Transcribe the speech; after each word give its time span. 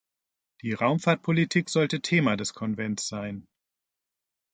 Die 0.63 0.73
Raumfahrtpolitik 0.73 1.69
sollte 1.69 2.01
Thema 2.01 2.35
des 2.35 2.55
Konvents 2.55 3.07
sein. 3.07 3.47